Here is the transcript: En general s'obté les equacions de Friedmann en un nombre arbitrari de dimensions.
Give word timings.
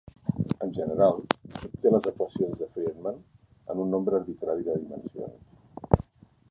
En 0.65 0.71
general 0.77 1.19
s'obté 1.57 1.91
les 1.95 2.09
equacions 2.13 2.57
de 2.63 2.69
Friedmann 2.73 3.21
en 3.75 3.85
un 3.85 3.95
nombre 3.97 4.19
arbitrari 4.23 4.69
de 4.71 4.79
dimensions. 4.83 6.05